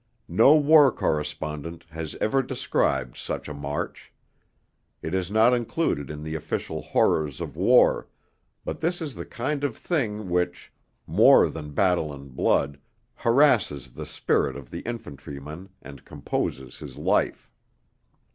[0.27, 4.11] No war correspondent has ever described such a march;
[5.03, 8.07] it is not included in the official 'horrors of war';
[8.65, 10.73] but this is the kind of thing which,
[11.05, 12.79] more than battle and blood,
[13.13, 17.51] harasses the spirit of the infantryman, and composes his life.